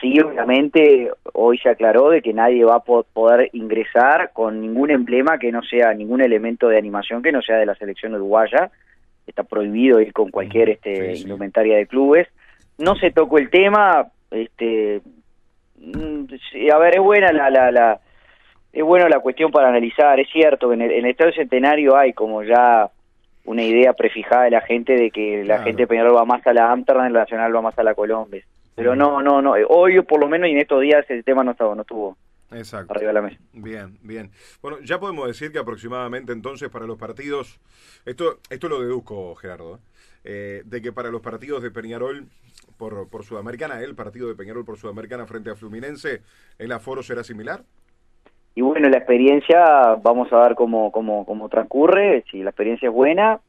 Sí, 0.00 0.18
obviamente, 0.20 1.10
hoy 1.32 1.58
se 1.58 1.68
aclaró 1.68 2.10
de 2.10 2.20
que 2.20 2.32
nadie 2.32 2.64
va 2.64 2.76
a 2.76 2.80
poder 2.80 3.50
ingresar 3.52 4.32
con 4.32 4.60
ningún 4.60 4.90
emblema 4.90 5.38
que 5.38 5.52
no 5.52 5.62
sea, 5.62 5.94
ningún 5.94 6.20
elemento 6.20 6.68
de 6.68 6.78
animación 6.78 7.22
que 7.22 7.32
no 7.32 7.42
sea 7.42 7.56
de 7.56 7.66
la 7.66 7.74
selección 7.74 8.14
uruguaya 8.14 8.70
está 9.26 9.42
prohibido 9.42 10.00
ir 10.00 10.12
con 10.12 10.30
cualquier 10.30 10.70
este 10.70 11.16
indumentaria 11.16 11.76
de 11.76 11.86
clubes. 11.86 12.28
No 12.78 12.96
se 12.96 13.10
tocó 13.10 13.38
el 13.38 13.50
tema, 13.50 14.08
este 14.30 15.00
mm, 15.76 16.24
a 16.72 16.78
ver, 16.78 16.96
es 16.96 17.00
buena 17.00 17.32
la, 17.32 17.50
la, 17.50 17.70
la 17.70 18.00
es 18.74 18.82
bueno 18.82 19.08
la 19.08 19.20
cuestión 19.20 19.52
para 19.52 19.68
analizar, 19.68 20.18
es 20.18 20.28
cierto 20.30 20.68
que 20.68 20.74
en 20.74 20.82
el, 20.82 21.06
Estado 21.06 21.32
Centenario 21.32 21.96
hay 21.96 22.12
como 22.12 22.42
ya 22.42 22.90
una 23.44 23.62
idea 23.62 23.92
prefijada 23.92 24.44
de 24.44 24.50
la 24.50 24.62
gente 24.62 24.94
de 24.94 25.10
que 25.10 25.44
la 25.44 25.62
gente 25.62 25.82
de 25.82 25.86
Peñarol 25.86 26.16
va 26.16 26.24
más 26.24 26.44
a 26.46 26.52
la 26.52 26.72
Amsterdam, 26.72 27.06
el 27.06 27.12
Nacional 27.12 27.54
va 27.54 27.62
más 27.62 27.78
a 27.78 27.84
la 27.84 27.94
Colombia. 27.94 28.42
Pero 28.74 28.96
no, 28.96 29.22
no, 29.22 29.40
no, 29.40 29.54
hoy 29.68 30.00
por 30.02 30.20
lo 30.20 30.28
menos 30.28 30.48
y 30.48 30.52
en 30.52 30.58
estos 30.58 30.80
días 30.80 31.08
el 31.08 31.22
tema 31.22 31.44
no, 31.44 31.52
estaba, 31.52 31.74
no 31.76 31.82
estuvo. 31.82 32.16
Exacto. 32.54 32.92
arriba 32.94 33.08
de 33.08 33.14
la 33.14 33.22
mesa. 33.22 33.38
Bien, 33.52 33.98
bien. 34.02 34.30
Bueno, 34.62 34.78
ya 34.82 34.98
podemos 34.98 35.26
decir 35.26 35.52
que 35.52 35.58
aproximadamente 35.58 36.32
entonces 36.32 36.68
para 36.70 36.86
los 36.86 36.98
partidos, 36.98 37.60
esto, 38.04 38.38
esto 38.50 38.68
lo 38.68 38.80
deduzco, 38.80 39.34
Gerardo, 39.34 39.76
¿eh? 39.76 39.78
Eh, 40.26 40.62
de 40.64 40.80
que 40.80 40.90
para 40.90 41.10
los 41.10 41.20
partidos 41.20 41.62
de 41.62 41.70
Peñarol 41.70 42.26
por, 42.78 43.10
por 43.10 43.24
Sudamericana, 43.24 43.80
el 43.80 43.94
partido 43.94 44.26
de 44.26 44.34
Peñarol 44.34 44.64
por 44.64 44.78
Sudamericana 44.78 45.26
frente 45.26 45.50
a 45.50 45.54
Fluminense, 45.54 46.22
¿el 46.58 46.72
aforo 46.72 47.02
será 47.02 47.22
similar? 47.22 47.62
Y 48.54 48.62
bueno, 48.62 48.88
la 48.88 48.96
experiencia, 48.96 49.96
vamos 50.02 50.32
a 50.32 50.40
ver 50.40 50.54
cómo, 50.54 50.90
cómo, 50.92 51.26
cómo 51.26 51.50
transcurre, 51.50 52.24
si 52.30 52.42
la 52.42 52.50
experiencia 52.50 52.88
es 52.88 52.94
buena, 52.94 53.40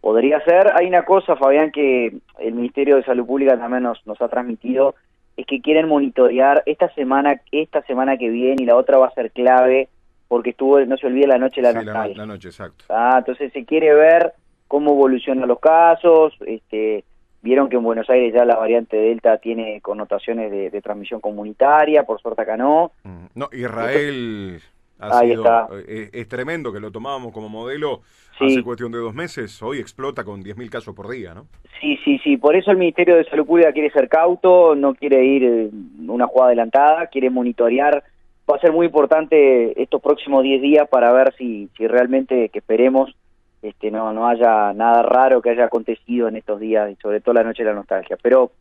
podría 0.00 0.40
ser. 0.40 0.72
Hay 0.74 0.88
una 0.88 1.04
cosa, 1.04 1.36
Fabián, 1.36 1.70
que 1.70 2.18
el 2.38 2.54
Ministerio 2.54 2.96
de 2.96 3.04
Salud 3.04 3.26
Pública 3.26 3.56
también 3.56 3.84
nos, 3.84 4.04
nos 4.06 4.20
ha 4.20 4.28
transmitido, 4.28 4.94
es 5.38 5.46
que 5.46 5.60
quieren 5.60 5.88
monitorear 5.88 6.64
esta 6.66 6.92
semana, 6.94 7.40
esta 7.52 7.80
semana 7.82 8.16
que 8.16 8.28
viene 8.28 8.60
y 8.60 8.66
la 8.66 8.74
otra 8.74 8.98
va 8.98 9.06
a 9.06 9.14
ser 9.14 9.30
clave, 9.30 9.88
porque 10.26 10.50
estuvo, 10.50 10.80
no 10.80 10.96
se 10.96 11.06
olvide, 11.06 11.28
la 11.28 11.38
noche 11.38 11.62
la 11.62 11.80
Sí, 11.80 11.86
la 12.14 12.26
noche, 12.26 12.48
exacto. 12.48 12.84
Ah, 12.88 13.14
entonces 13.18 13.52
se 13.52 13.64
quiere 13.64 13.94
ver 13.94 14.32
cómo 14.66 14.90
evolucionan 14.90 15.46
los 15.46 15.60
casos. 15.60 16.34
Este, 16.44 17.04
vieron 17.40 17.68
que 17.68 17.76
en 17.76 17.84
Buenos 17.84 18.10
Aires 18.10 18.34
ya 18.34 18.44
la 18.44 18.56
variante 18.56 18.96
Delta 18.96 19.38
tiene 19.38 19.80
connotaciones 19.80 20.50
de, 20.50 20.70
de 20.70 20.82
transmisión 20.82 21.20
comunitaria, 21.20 22.02
por 22.02 22.20
suerte 22.20 22.42
acá 22.42 22.56
no. 22.56 22.90
Mm, 23.04 23.26
No, 23.36 23.48
Israel 23.52 24.60
ha 24.98 25.18
Ahí 25.18 25.30
sido, 25.30 25.42
está. 25.44 25.68
eh, 25.86 26.10
es 26.12 26.28
tremendo 26.28 26.72
que 26.72 26.80
lo 26.80 26.90
tomábamos 26.90 27.32
como 27.32 27.48
modelo 27.48 28.00
Sí. 28.38 28.44
hace 28.44 28.62
cuestión 28.62 28.92
de 28.92 28.98
dos 28.98 29.14
meses, 29.14 29.60
hoy 29.62 29.78
explota 29.78 30.22
con 30.22 30.42
10.000 30.42 30.70
casos 30.70 30.94
por 30.94 31.08
día, 31.08 31.34
¿no? 31.34 31.46
Sí, 31.80 31.98
sí, 32.04 32.18
sí, 32.22 32.36
por 32.36 32.54
eso 32.54 32.70
el 32.70 32.76
Ministerio 32.76 33.16
de 33.16 33.24
Salud 33.24 33.44
Pública 33.46 33.72
quiere 33.72 33.90
ser 33.90 34.08
cauto, 34.08 34.74
no 34.76 34.94
quiere 34.94 35.24
ir 35.24 35.42
eh, 35.44 35.70
una 36.06 36.26
jugada 36.28 36.48
adelantada, 36.48 37.06
quiere 37.08 37.30
monitorear. 37.30 38.04
Va 38.48 38.56
a 38.56 38.60
ser 38.60 38.72
muy 38.72 38.86
importante 38.86 39.80
estos 39.82 40.00
próximos 40.00 40.42
10 40.44 40.62
días 40.62 40.88
para 40.88 41.12
ver 41.12 41.34
si, 41.36 41.68
si 41.76 41.86
realmente, 41.88 42.48
que 42.48 42.60
esperemos, 42.60 43.14
este, 43.60 43.90
no, 43.90 44.12
no 44.12 44.28
haya 44.28 44.72
nada 44.72 45.02
raro 45.02 45.42
que 45.42 45.50
haya 45.50 45.64
acontecido 45.64 46.28
en 46.28 46.36
estos 46.36 46.60
días, 46.60 46.90
y 46.92 46.94
sobre 47.02 47.20
todo 47.20 47.34
la 47.34 47.42
noche 47.42 47.64
de 47.64 47.70
la 47.70 47.74
nostalgia. 47.76 48.16
Pero 48.22 48.52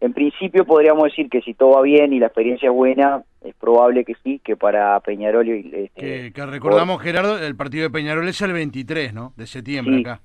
en 0.00 0.12
principio 0.14 0.64
podríamos 0.64 1.04
decir 1.04 1.28
que 1.28 1.42
si 1.42 1.54
todo 1.54 1.72
va 1.72 1.82
bien 1.82 2.12
y 2.12 2.18
la 2.18 2.26
experiencia 2.26 2.68
es 2.70 2.74
buena, 2.74 3.22
es 3.42 3.54
probable 3.54 4.04
que 4.04 4.14
sí, 4.24 4.40
que 4.42 4.56
para 4.56 4.98
Peñarol 5.00 5.48
y... 5.48 5.70
este, 5.72 5.90
Que, 5.94 6.32
que 6.32 6.46
recordamos, 6.46 7.02
Gerardo, 7.02 7.38
el 7.38 7.54
partido 7.56 7.84
de 7.84 7.90
Peñarol 7.90 8.26
es 8.28 8.40
el 8.40 8.52
23, 8.52 9.12
¿no? 9.12 9.32
De 9.36 9.46
septiembre 9.46 9.96
Sí. 9.96 10.00
acá. 10.00 10.20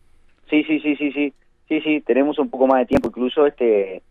Sí, 0.50 0.64
sí, 0.64 0.80
sí, 0.80 0.96
sí, 0.96 1.12
sí, 1.12 1.34
sí, 1.68 1.82
sí, 1.82 2.02
tenemos 2.02 2.40
un 2.40 2.50
poco 2.50 2.68
más 2.68 2.80
de 2.80 2.86
tiempo 2.86 3.10
incluso, 3.10 3.46
este, 3.46 4.02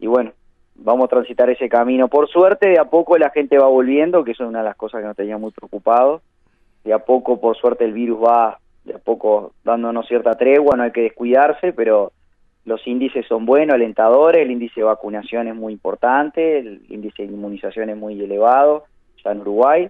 y 0.00 0.06
bueno, 0.06 0.32
vamos 0.74 1.04
a 1.04 1.08
transitar 1.08 1.48
ese 1.50 1.68
camino. 1.68 2.08
Por 2.08 2.28
suerte, 2.28 2.68
de 2.68 2.78
a 2.78 2.84
poco 2.86 3.16
la 3.18 3.30
gente 3.30 3.58
va 3.58 3.68
volviendo, 3.68 4.24
que 4.24 4.32
eso 4.32 4.44
es 4.44 4.48
una 4.48 4.60
de 4.60 4.64
las 4.64 4.76
cosas 4.76 5.00
que 5.00 5.06
nos 5.06 5.16
tenía 5.16 5.38
muy 5.38 5.52
preocupados. 5.52 6.22
De 6.82 6.92
a 6.92 6.98
poco, 6.98 7.40
por 7.40 7.56
suerte, 7.56 7.84
el 7.84 7.92
virus 7.92 8.18
va 8.22 8.58
de 8.84 8.94
a 8.94 8.98
poco 8.98 9.52
dándonos 9.64 10.06
cierta 10.06 10.32
tregua, 10.32 10.76
no 10.76 10.82
hay 10.82 10.90
que 10.90 11.02
descuidarse, 11.02 11.72
pero 11.72 12.12
los 12.64 12.86
índices 12.86 13.26
son 13.26 13.44
buenos, 13.44 13.74
alentadores, 13.74 14.42
el 14.42 14.50
índice 14.50 14.80
de 14.80 14.84
vacunación 14.84 15.48
es 15.48 15.54
muy 15.54 15.72
importante, 15.72 16.58
el 16.58 16.82
índice 16.88 17.26
de 17.26 17.32
inmunización 17.32 17.90
es 17.90 17.96
muy 17.96 18.20
elevado, 18.20 18.84
ya 19.22 19.32
en 19.32 19.40
Uruguay, 19.40 19.88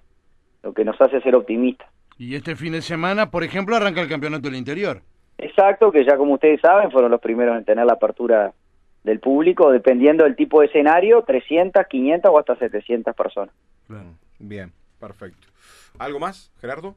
lo 0.63 0.73
que 0.73 0.85
nos 0.85 1.01
hace 1.01 1.21
ser 1.21 1.35
optimistas. 1.37 1.89
Y 2.19 2.35
este 2.35 2.57
fin 2.57 2.73
de 2.73 2.83
semana, 2.83 3.31
por 3.31 3.45
ejemplo, 3.45 3.77
arranca 3.77 4.01
el 4.01 4.09
campeonato 4.09 4.49
del 4.49 4.57
interior. 4.57 5.03
Exacto, 5.39 5.91
que 5.91 6.05
ya 6.05 6.17
como 6.17 6.35
ustedes 6.35 6.61
saben, 6.61 6.91
fueron 6.91 7.11
los 7.11 7.21
primeros 7.21 7.57
en 7.57 7.65
tener 7.65 7.87
la 7.87 7.95
apertura 7.95 8.53
del 9.03 9.21
público, 9.21 9.71
dependiendo 9.71 10.25
del 10.25 10.37
tipo 10.37 10.61
de 10.61 10.67
escenario, 10.67 11.23
300, 11.23 11.87
500 11.87 12.31
o 12.31 12.39
hasta 12.39 12.57
700 12.57 13.15
personas. 13.15 13.55
Bien, 14.39 14.73
perfecto. 14.99 15.47
¿Algo 15.99 16.19
más, 16.19 16.53
Gerardo? 16.61 16.95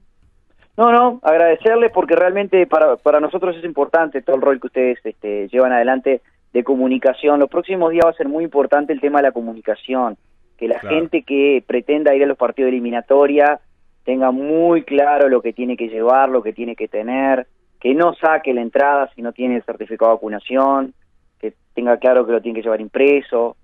No, 0.77 0.91
no, 0.91 1.19
agradecerles 1.23 1.91
porque 1.91 2.15
realmente 2.15 2.67
para, 2.67 2.97
para 2.97 3.19
nosotros 3.19 3.55
es 3.57 3.63
importante 3.63 4.21
todo 4.21 4.35
el 4.35 4.41
rol 4.43 4.61
que 4.61 4.67
ustedes 4.67 4.99
este, 5.03 5.47
llevan 5.47 5.73
adelante 5.73 6.21
de 6.53 6.63
comunicación. 6.63 7.39
Los 7.39 7.49
próximos 7.49 7.91
días 7.91 8.05
va 8.05 8.11
a 8.11 8.13
ser 8.13 8.27
muy 8.29 8.43
importante 8.43 8.93
el 8.93 9.01
tema 9.01 9.19
de 9.19 9.23
la 9.23 9.31
comunicación, 9.31 10.17
que 10.55 10.67
la 10.67 10.79
Claro. 10.79 10.95
gente 10.95 11.23
que 11.23 11.63
pretenda 11.65 12.13
ir 12.15 12.23
a 12.23 12.27
los 12.27 12.37
partidos 12.37 12.67
de 12.67 12.77
eliminatoria 12.77 13.59
tenga 14.03 14.31
muy 14.31 14.83
claro 14.83 15.29
lo 15.29 15.41
que 15.41 15.51
tiene 15.51 15.75
que 15.75 15.89
llevar, 15.89 16.29
lo 16.29 16.41
que 16.43 16.53
tiene 16.53 16.75
que 16.75 16.87
tener, 16.87 17.47
que 17.79 17.93
no 17.93 18.13
saque 18.13 18.53
la 18.53 18.61
entrada 18.61 19.09
si 19.15 19.21
no 19.21 19.33
tiene 19.33 19.55
el 19.57 19.63
certificado 19.63 20.11
de 20.11 20.15
vacunación, 20.15 20.93
que 21.39 21.53
tenga 21.73 21.97
claro 21.97 22.25
que 22.25 22.31
lo 22.31 22.41
tiene 22.41 22.59
que 22.59 22.63
llevar 22.63 22.81
impreso. 22.81 23.57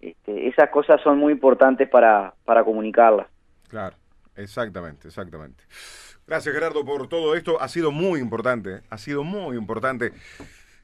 Este, 0.00 0.48
esas 0.48 0.70
cosas 0.70 1.00
son 1.02 1.18
muy 1.18 1.32
importantes 1.32 1.88
para, 1.88 2.32
para 2.44 2.64
comunicarlas. 2.64 3.26
Claro, 3.68 3.96
exactamente, 4.36 5.08
exactamente. 5.08 5.62
Gracias 6.26 6.54
Gerardo 6.54 6.84
por 6.84 7.08
todo 7.08 7.34
esto. 7.34 7.60
Ha 7.60 7.68
sido 7.68 7.90
muy 7.90 8.20
importante, 8.20 8.80
ha 8.90 8.98
sido 8.98 9.24
muy 9.24 9.56
importante. 9.56 10.12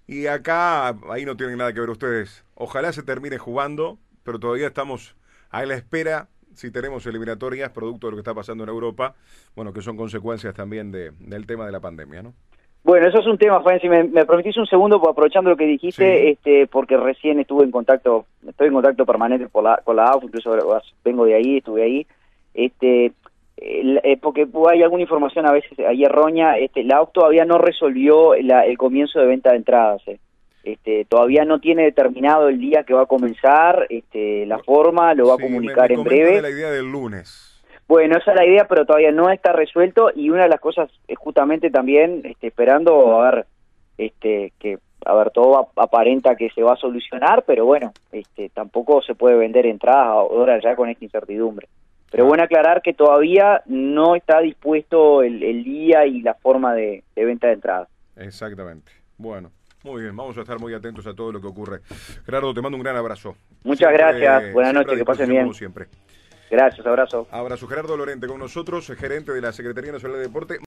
Y 0.06 0.26
acá, 0.26 0.88
ahí 1.10 1.24
no 1.24 1.36
tienen 1.36 1.58
nada 1.58 1.72
que 1.72 1.80
ver 1.80 1.90
ustedes. 1.90 2.44
Ojalá 2.54 2.92
se 2.92 3.02
termine 3.02 3.38
jugando, 3.38 3.98
pero 4.24 4.38
todavía 4.38 4.66
estamos 4.68 5.16
a 5.50 5.64
la 5.64 5.74
espera 5.74 6.28
si 6.54 6.72
tenemos 6.72 7.06
eliminatorias, 7.06 7.70
producto 7.70 8.08
de 8.08 8.10
lo 8.12 8.16
que 8.16 8.20
está 8.22 8.34
pasando 8.34 8.64
en 8.64 8.70
Europa, 8.70 9.14
bueno, 9.54 9.72
que 9.72 9.80
son 9.80 9.96
consecuencias 9.96 10.54
también 10.54 10.90
de, 10.90 11.12
del 11.20 11.46
tema 11.46 11.64
de 11.66 11.72
la 11.72 11.78
pandemia, 11.78 12.22
¿no? 12.22 12.34
Bueno, 12.82 13.06
eso 13.06 13.20
es 13.20 13.26
un 13.26 13.38
tema, 13.38 13.60
Fabián, 13.60 13.80
si 13.80 13.88
me, 13.88 14.04
me 14.04 14.24
permitís 14.24 14.56
un 14.56 14.66
segundo, 14.66 14.98
pues, 15.00 15.12
aprovechando 15.12 15.50
lo 15.50 15.56
que 15.56 15.66
dijiste, 15.66 16.20
Sí. 16.22 16.28
este, 16.30 16.66
porque 16.66 16.96
recién 16.96 17.38
estuve 17.38 17.64
en 17.64 17.70
contacto, 17.70 18.26
estoy 18.46 18.68
en 18.68 18.74
contacto 18.74 19.04
permanente 19.06 19.46
por 19.48 19.62
la, 19.62 19.76
con 19.84 19.96
la 19.96 20.06
AUF, 20.06 20.24
incluso 20.24 20.56
vengo 21.04 21.24
de 21.26 21.34
ahí, 21.34 21.58
estuve 21.58 21.82
ahí, 21.84 22.06
este, 22.54 23.12
eh, 23.60 24.16
porque 24.20 24.46
hay 24.70 24.82
alguna 24.82 25.02
información 25.02 25.46
a 25.46 25.52
veces 25.52 25.78
ahí 25.80 26.04
errónea, 26.04 26.56
este, 26.58 26.84
la 26.84 26.98
AUF 26.98 27.12
todavía 27.12 27.44
no 27.44 27.58
resolvió 27.58 28.34
la- 28.36 28.64
el 28.66 28.78
comienzo 28.78 29.18
de 29.20 29.26
venta 29.26 29.50
de 29.50 29.56
entradas, 29.56 30.00
eh. 30.06 30.18
este, 30.64 31.04
todavía 31.06 31.44
no 31.44 31.60
tiene 31.60 31.84
determinado 31.84 32.48
el 32.48 32.60
día 32.60 32.84
que 32.84 32.92
va 32.94 33.02
a 33.02 33.06
comenzar, 33.06 33.86
este, 33.88 34.44
la 34.46 34.58
forma, 34.58 35.14
lo 35.14 35.28
va 35.28 35.36
Sí, 35.36 35.42
a 35.42 35.44
me- 35.44 35.50
comunicar 35.50 35.88
me 35.88 35.94
en 35.94 36.04
comentan 36.04 36.26
breve. 36.26 36.42
la 36.42 36.50
idea 36.50 36.70
del 36.70 36.90
lunes. 36.92 37.44
Bueno, 37.88 38.18
esa 38.18 38.32
es 38.32 38.36
la 38.36 38.44
idea, 38.46 38.66
pero 38.68 38.84
todavía 38.84 39.10
no 39.12 39.30
está 39.30 39.52
resuelto 39.52 40.10
y 40.14 40.28
una 40.28 40.42
de 40.42 40.50
las 40.50 40.60
cosas 40.60 40.90
es 41.08 41.16
justamente 41.16 41.70
también 41.70 42.20
este, 42.24 42.48
esperando 42.48 43.18
a 43.22 43.30
ver 43.30 43.46
este 43.96 44.52
que 44.58 44.78
a 45.06 45.14
ver 45.14 45.30
todo 45.30 45.56
ap- 45.58 45.78
aparenta 45.78 46.36
que 46.36 46.50
se 46.50 46.62
va 46.62 46.72
a 46.74 46.76
solucionar, 46.76 47.44
pero 47.46 47.64
bueno, 47.64 47.92
este 48.12 48.50
tampoco 48.50 49.00
se 49.00 49.14
puede 49.14 49.36
vender 49.36 49.64
entradas 49.64 50.06
ahora 50.08 50.60
ya 50.60 50.76
con 50.76 50.90
esta 50.90 51.04
incertidumbre. 51.04 51.66
Pero 52.10 52.24
bueno 52.24 52.42
aclarar 52.42 52.82
que 52.82 52.94
todavía 52.94 53.62
no 53.66 54.14
está 54.14 54.40
dispuesto 54.40 55.22
el, 55.22 55.42
el 55.42 55.64
día 55.64 56.06
y 56.06 56.22
la 56.22 56.34
forma 56.34 56.74
de, 56.74 57.04
de 57.14 57.24
venta 57.24 57.48
de 57.48 57.54
entradas. 57.54 57.88
Exactamente. 58.16 58.90
Bueno, 59.18 59.52
muy 59.84 60.02
bien, 60.02 60.16
vamos 60.16 60.36
a 60.38 60.40
estar 60.40 60.58
muy 60.58 60.74
atentos 60.74 61.06
a 61.06 61.14
todo 61.14 61.32
lo 61.32 61.40
que 61.40 61.46
ocurre. 61.46 61.80
Gerardo, 62.24 62.54
te 62.54 62.62
mando 62.62 62.76
un 62.76 62.82
gran 62.82 62.96
abrazo. 62.96 63.36
Muchas 63.62 63.92
gracias, 63.92 64.52
buenas 64.52 64.74
noches, 64.74 64.98
que 64.98 65.04
pasen 65.04 65.28
bien. 65.28 65.42
Como 65.42 65.54
siempre. 65.54 65.86
Gracias, 66.50 66.86
abrazo. 66.86 67.28
Abrazo 67.30 67.66
Gerardo 67.66 67.96
Lorente 67.96 68.26
con 68.26 68.38
nosotros, 68.38 68.90
gerente 68.96 69.32
de 69.32 69.40
la 69.42 69.52
Secretaría 69.52 69.92
Nacional 69.92 70.16
de 70.16 70.22
Deporte. 70.24 70.56